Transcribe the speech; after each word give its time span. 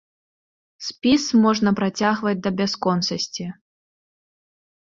Спіс 0.85 1.23
можна 1.43 1.69
працягваць 1.81 2.35
да 2.47 2.53
бясконцасці. 2.63 3.45